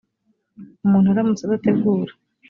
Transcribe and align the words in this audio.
umuntu 0.85 1.07
aramutse 1.09 1.43
adategura 1.45 2.11